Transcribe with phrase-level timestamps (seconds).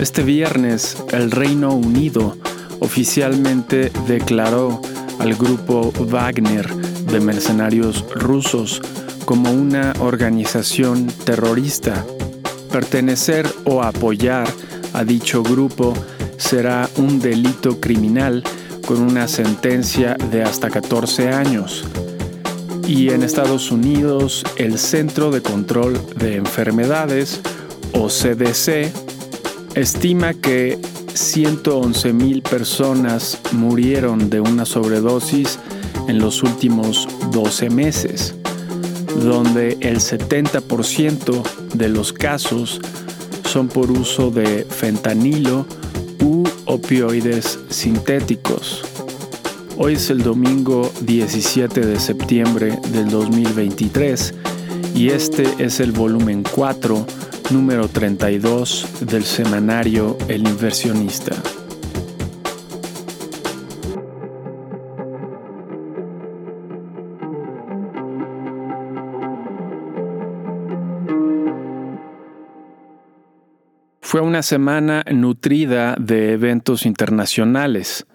[0.00, 2.36] Este viernes, el Reino Unido
[2.80, 4.80] oficialmente declaró
[5.18, 8.82] al grupo Wagner de mercenarios rusos
[9.24, 12.04] como una organización terrorista.
[12.70, 14.48] Pertenecer o apoyar
[14.92, 15.94] a dicho grupo
[16.36, 18.42] será un delito criminal
[18.86, 21.84] con una sentencia de hasta 14 años.
[22.86, 27.40] Y en Estados Unidos, el Centro de Control de Enfermedades,
[27.94, 28.92] o CDC,
[29.74, 30.78] estima que
[31.14, 35.58] 111 mil personas murieron de una sobredosis
[36.08, 38.34] en los últimos 12 meses,
[39.22, 41.42] donde el 70%
[41.74, 42.80] de los casos
[43.44, 45.66] son por uso de fentanilo
[46.20, 48.82] u opioides sintéticos.
[49.76, 54.34] Hoy es el domingo 17 de septiembre del 2023
[54.94, 57.06] y este es el volumen 4,
[57.50, 61.34] número 32 del semanario El inversionista.
[74.00, 78.06] Fue una semana nutrida de eventos internacionales,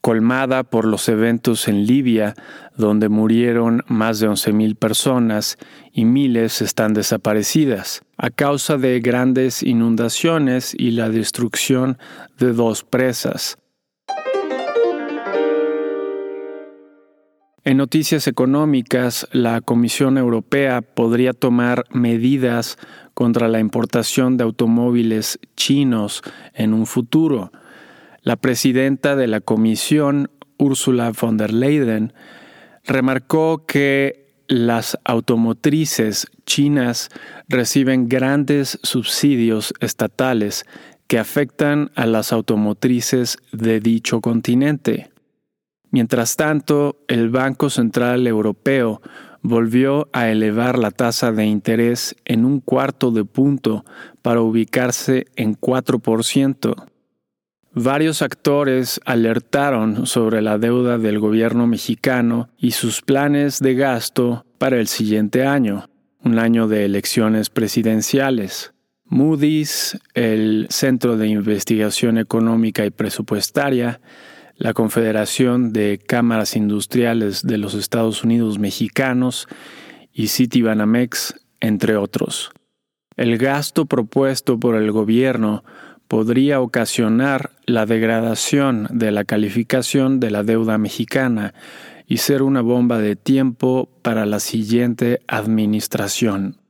[0.00, 2.34] colmada por los eventos en Libia,
[2.76, 5.58] donde murieron más de 11.000 personas
[5.92, 11.98] y miles están desaparecidas, a causa de grandes inundaciones y la destrucción
[12.38, 13.58] de dos presas.
[17.66, 22.76] En noticias económicas, la Comisión Europea podría tomar medidas
[23.14, 27.52] contra la importación de automóviles chinos en un futuro.
[28.20, 32.12] La presidenta de la Comisión, Ursula von der Leyen,
[32.84, 37.10] remarcó que las automotrices chinas
[37.48, 40.64] reciben grandes subsidios estatales
[41.06, 45.10] que afectan a las automotrices de dicho continente.
[45.90, 49.00] Mientras tanto, el Banco Central Europeo
[49.42, 53.84] volvió a elevar la tasa de interés en un cuarto de punto
[54.22, 56.74] para ubicarse en 4%.
[57.76, 64.78] Varios actores alertaron sobre la deuda del gobierno mexicano y sus planes de gasto para
[64.78, 65.90] el siguiente año,
[66.22, 68.72] un año de elecciones presidenciales.
[69.06, 74.00] Moody's, el Centro de Investigación Económica y Presupuestaria,
[74.56, 79.48] la Confederación de Cámaras Industriales de los Estados Unidos Mexicanos
[80.12, 82.52] y Citibanamex, entre otros.
[83.16, 85.64] El gasto propuesto por el gobierno
[86.14, 91.54] podría ocasionar la degradación de la calificación de la deuda mexicana
[92.06, 96.60] y ser una bomba de tiempo para la siguiente administración.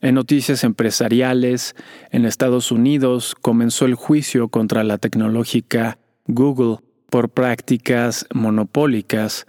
[0.00, 1.76] En noticias empresariales,
[2.12, 5.98] en Estados Unidos comenzó el juicio contra la tecnológica
[6.28, 6.78] Google
[7.10, 9.46] por prácticas monopólicas.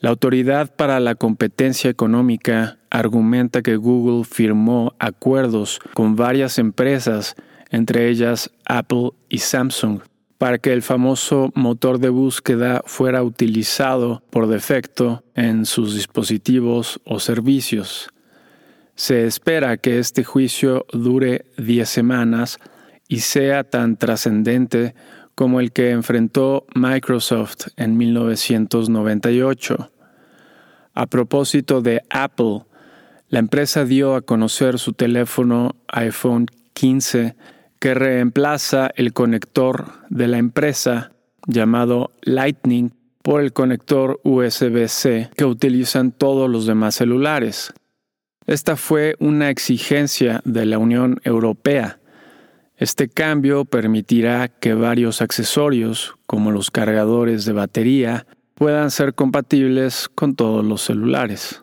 [0.00, 7.34] La Autoridad para la Competencia Económica argumenta que Google firmó acuerdos con varias empresas,
[7.68, 10.00] entre ellas Apple y Samsung,
[10.38, 17.20] para que el famoso motor de búsqueda fuera utilizado por defecto en sus dispositivos o
[17.20, 18.08] servicios.
[18.94, 22.58] Se espera que este juicio dure 10 semanas
[23.06, 24.94] y sea tan trascendente
[25.40, 29.90] como el que enfrentó Microsoft en 1998.
[30.92, 32.64] A propósito de Apple,
[33.30, 37.36] la empresa dio a conocer su teléfono iPhone 15
[37.78, 41.12] que reemplaza el conector de la empresa
[41.46, 47.72] llamado Lightning por el conector USB-C que utilizan todos los demás celulares.
[48.46, 51.99] Esta fue una exigencia de la Unión Europea.
[52.80, 60.34] Este cambio permitirá que varios accesorios, como los cargadores de batería, puedan ser compatibles con
[60.34, 61.62] todos los celulares.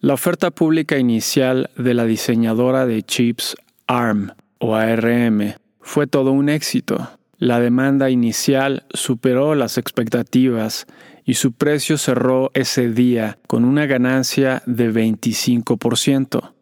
[0.00, 3.54] La oferta pública inicial de la diseñadora de chips
[3.86, 7.06] ARM o ARM fue todo un éxito.
[7.36, 10.86] La demanda inicial superó las expectativas
[11.26, 16.53] y su precio cerró ese día con una ganancia de 25%.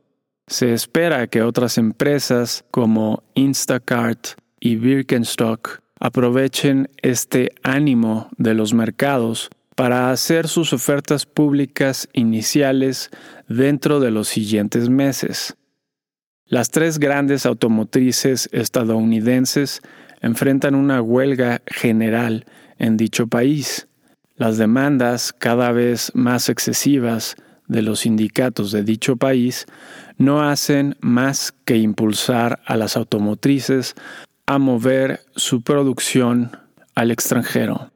[0.53, 9.49] Se espera que otras empresas como Instacart y Birkenstock aprovechen este ánimo de los mercados
[9.77, 13.09] para hacer sus ofertas públicas iniciales
[13.49, 15.57] dentro de los siguientes meses.
[16.45, 19.81] Las tres grandes automotrices estadounidenses
[20.21, 22.45] enfrentan una huelga general
[22.77, 23.89] en dicho país
[24.37, 27.37] las demandas cada vez más excesivas
[27.69, 29.67] de los sindicatos de dicho país
[30.23, 33.95] no hacen más que impulsar a las automotrices
[34.47, 36.57] a mover su producción
[36.95, 37.91] al extranjero.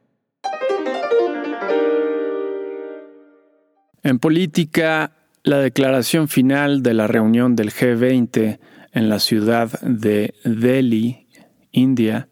[4.03, 5.11] En política,
[5.43, 8.59] la declaración final de la reunión del G20
[8.91, 11.27] en la ciudad de Delhi,
[11.71, 12.27] India,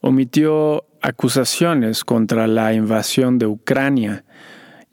[0.00, 4.24] omitió acusaciones contra la invasión de Ucrania,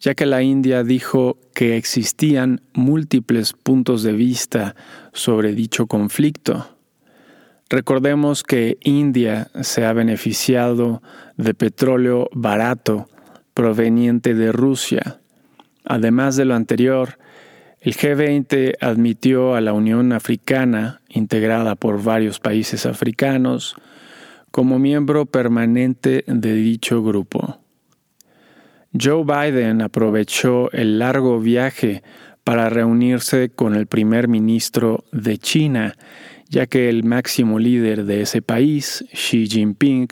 [0.02, 4.76] ya que la India dijo que existían múltiples puntos de vista
[5.14, 6.76] sobre dicho conflicto.
[7.70, 11.02] Recordemos que India se ha beneficiado
[11.38, 13.08] de petróleo barato
[13.54, 15.20] proveniente de Rusia.
[15.86, 17.20] Además de lo anterior,
[17.80, 23.76] el G20 admitió a la Unión Africana, integrada por varios países africanos,
[24.50, 27.61] como miembro permanente de dicho grupo.
[29.00, 32.04] Joe Biden aprovechó el largo viaje
[32.44, 35.96] para reunirse con el primer ministro de China
[36.52, 40.10] ya que el máximo líder de ese país, Xi Jinping,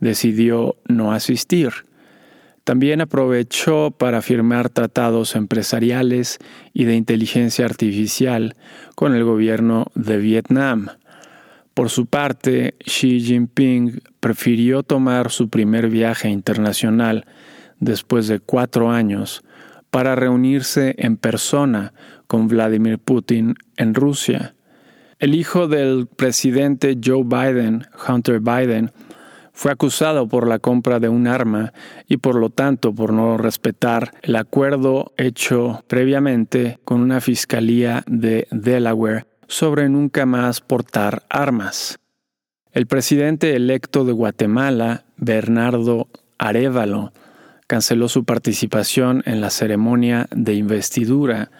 [0.00, 1.70] decidió no asistir.
[2.64, 6.38] También aprovechó para firmar tratados empresariales
[6.74, 8.56] y de inteligencia artificial
[8.96, 10.88] con el gobierno de Vietnam.
[11.72, 17.26] Por su parte, Xi Jinping prefirió tomar su primer viaje internacional
[17.80, 19.42] después de cuatro años
[19.90, 21.92] para reunirse en persona
[22.26, 24.54] con Vladimir Putin en Rusia.
[25.18, 28.92] El hijo del presidente Joe Biden, Hunter Biden,
[29.56, 31.72] fue acusado por la compra de un arma
[32.06, 38.46] y por lo tanto por no respetar el acuerdo hecho previamente con una fiscalía de
[38.50, 41.98] Delaware sobre nunca más portar armas.
[42.72, 47.14] El presidente electo de Guatemala, Bernardo Arevalo,
[47.66, 51.50] canceló su participación en la ceremonia de investidura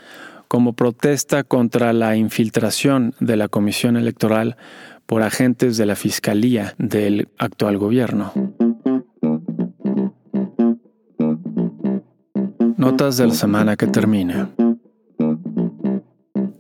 [0.48, 4.56] como protesta contra la infiltración de la Comisión Electoral
[5.06, 8.32] por agentes de la Fiscalía del actual gobierno.
[12.76, 14.50] Notas de la semana que termina.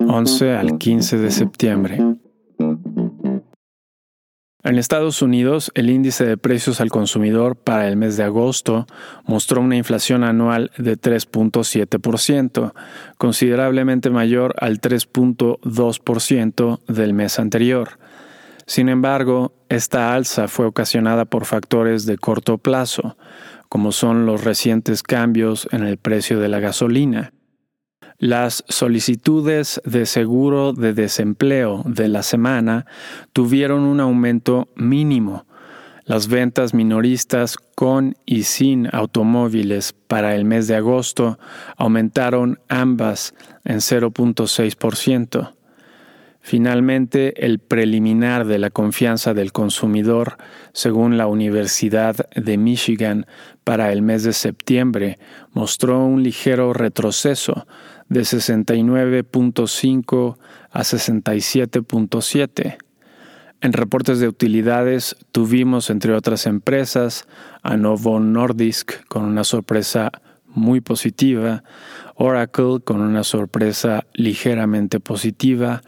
[0.00, 2.16] 11 al 15 de septiembre.
[4.66, 8.88] En Estados Unidos, el índice de precios al consumidor para el mes de agosto
[9.24, 12.72] mostró una inflación anual de 3.7%,
[13.16, 18.00] considerablemente mayor al 3.2% del mes anterior.
[18.66, 23.16] Sin embargo, esta alza fue ocasionada por factores de corto plazo,
[23.68, 27.32] como son los recientes cambios en el precio de la gasolina.
[28.18, 32.86] Las solicitudes de seguro de desempleo de la semana
[33.32, 35.46] tuvieron un aumento mínimo.
[36.04, 41.38] Las ventas minoristas con y sin automóviles para el mes de agosto
[41.76, 45.55] aumentaron ambas en 0.6%.
[46.48, 50.36] Finalmente, el preliminar de la confianza del consumidor,
[50.72, 53.26] según la Universidad de Michigan,
[53.64, 55.18] para el mes de septiembre,
[55.50, 57.66] mostró un ligero retroceso
[58.08, 60.36] de 69.5
[60.70, 62.76] a 67.7.
[63.60, 67.26] En reportes de utilidades tuvimos, entre otras empresas,
[67.64, 70.12] a Novo Nordisk con una sorpresa
[70.46, 71.64] muy positiva,
[72.14, 75.82] Oracle con una sorpresa ligeramente positiva,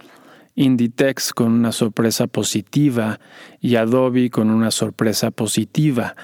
[0.59, 3.21] Inditex con una sorpresa positiva
[3.61, 6.17] y Adobe con una sorpresa positiva.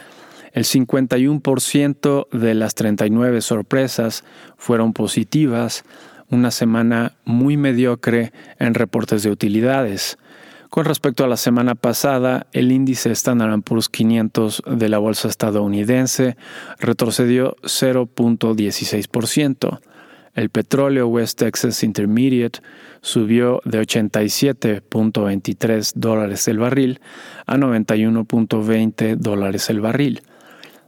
[0.52, 4.24] El 51% de las 39 sorpresas
[4.56, 5.84] fueron positivas,
[6.30, 10.18] una semana muy mediocre en reportes de utilidades.
[10.68, 16.36] Con respecto a la semana pasada, el índice Standard Poor's 500 de la bolsa estadounidense
[16.80, 19.78] retrocedió 0.16%.
[20.34, 22.58] El petróleo West Texas Intermediate
[23.00, 27.00] subió de 87.23 dólares el barril
[27.46, 30.22] a 91.20 dólares el barril.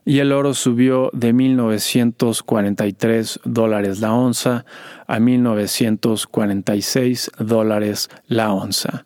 [0.04, 4.64] Y el oro subió de 1.943 dólares la onza
[5.06, 9.05] a 1.946 dólares la onza.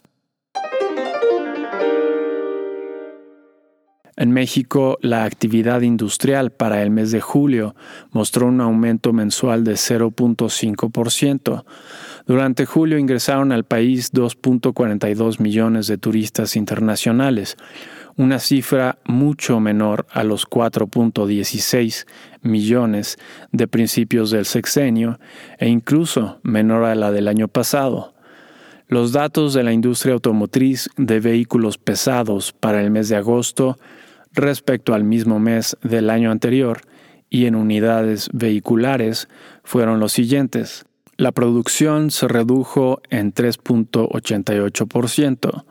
[4.16, 7.74] En México, la actividad industrial para el mes de julio
[8.10, 11.64] mostró un aumento mensual de 0.5%.
[12.26, 17.56] Durante julio ingresaron al país 2.42 millones de turistas internacionales,
[18.16, 22.06] una cifra mucho menor a los 4.16
[22.42, 23.18] millones
[23.52, 25.18] de principios del sexenio
[25.58, 28.14] e incluso menor a la del año pasado.
[28.90, 33.78] Los datos de la industria automotriz de vehículos pesados para el mes de agosto
[34.32, 36.80] respecto al mismo mes del año anterior
[37.30, 39.28] y en unidades vehiculares
[39.62, 40.86] fueron los siguientes.
[41.16, 45.64] La producción se redujo en 3.88%.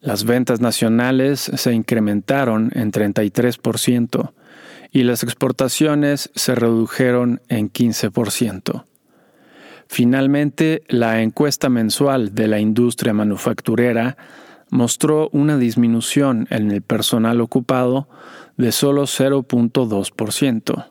[0.00, 4.32] Las ventas nacionales se incrementaron en 33%
[4.90, 8.86] y las exportaciones se redujeron en 15%.
[9.88, 14.16] Finalmente, la encuesta mensual de la industria manufacturera
[14.70, 18.08] mostró una disminución en el personal ocupado
[18.56, 20.86] de solo 0.2%.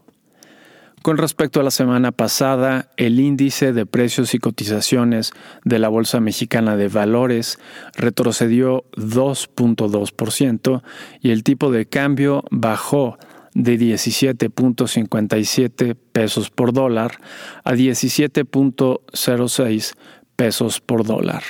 [1.04, 5.34] Con respecto a la semana pasada, el índice de precios y cotizaciones
[5.66, 7.60] de la Bolsa Mexicana de Valores
[7.94, 10.82] retrocedió 2.2%
[11.20, 13.18] y el tipo de cambio bajó
[13.54, 17.20] de 17.57 pesos por dólar
[17.64, 19.94] a 17.06
[20.36, 21.44] pesos por dólar.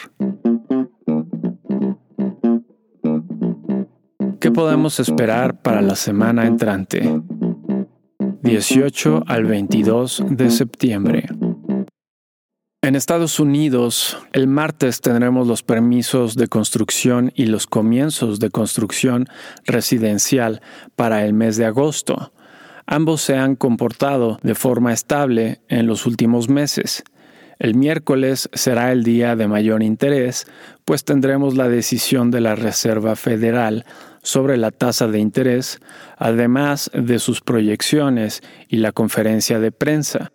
[4.40, 7.22] ¿Qué podemos esperar para la semana entrante?
[8.42, 11.30] 18 al 22 de septiembre.
[12.84, 19.30] En Estados Unidos, el martes tendremos los permisos de construcción y los comienzos de construcción
[19.66, 20.62] residencial
[20.98, 22.34] para el mes de agosto.
[22.86, 27.06] Ambos se han comportado de forma estable en los últimos meses.
[27.58, 30.46] El miércoles será el día de mayor interés,
[30.84, 33.86] pues tendremos la decisión de la Reserva Federal
[34.24, 35.80] sobre la tasa de interés,
[36.18, 40.34] además de sus proyecciones y la conferencia de prensa.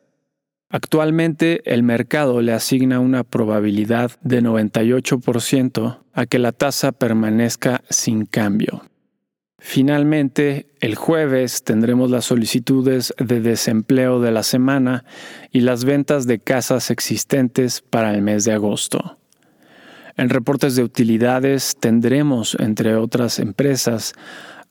[0.70, 8.26] Actualmente el mercado le asigna una probabilidad de 98% a que la tasa permanezca sin
[8.26, 8.82] cambio.
[9.60, 15.04] Finalmente, el jueves tendremos las solicitudes de desempleo de la semana
[15.50, 19.18] y las ventas de casas existentes para el mes de agosto.
[20.16, 24.12] En reportes de utilidades tendremos, entre otras empresas,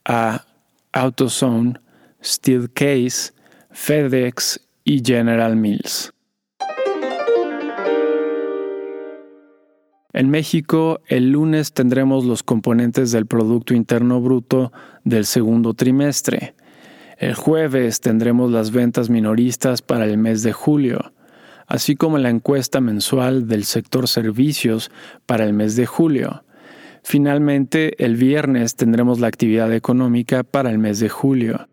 [0.06, 0.46] a
[0.94, 1.80] AutoZone,
[2.24, 3.34] Steelcase,
[3.72, 6.14] FedEx y General Mills.
[10.14, 14.72] En México, el lunes tendremos los componentes del Producto Interno Bruto
[15.04, 16.56] del segundo trimestre.
[17.18, 21.12] El jueves tendremos las ventas minoristas para el mes de julio
[21.68, 24.90] así como la encuesta mensual del sector servicios
[25.26, 26.46] para el mes de julio.
[27.04, 31.68] Finalmente, el viernes tendremos la actividad económica para el mes de julio.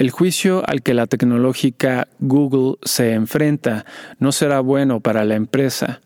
[0.00, 3.84] El juicio al que la tecnológica Google se enfrenta
[4.18, 6.00] no será bueno para la empresa.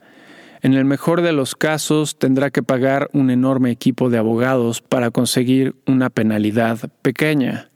[0.62, 5.12] En el mejor de los casos tendrá que pagar un enorme equipo de abogados para
[5.12, 7.70] conseguir una penalidad pequeña.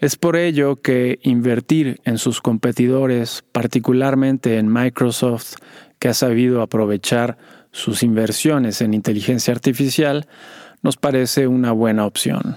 [0.00, 5.58] Es por ello que invertir en sus competidores, particularmente en Microsoft,
[6.00, 7.38] que ha sabido aprovechar
[7.70, 10.26] sus inversiones en inteligencia artificial,
[10.82, 12.56] nos parece una buena opción.